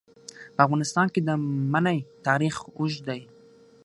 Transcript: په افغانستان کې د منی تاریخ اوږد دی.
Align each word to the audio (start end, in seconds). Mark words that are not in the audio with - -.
په 0.55 0.61
افغانستان 0.65 1.07
کې 1.13 1.19
د 1.23 1.29
منی 1.73 1.99
تاریخ 2.27 2.55
اوږد 2.77 3.01
دی. 3.09 3.21